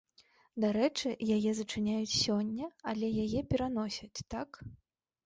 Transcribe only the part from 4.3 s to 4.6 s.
так?